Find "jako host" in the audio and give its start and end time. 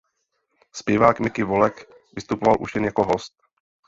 2.85-3.33